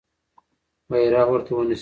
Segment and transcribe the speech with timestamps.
[0.89, 1.79] بیرغ ورته ونیسه.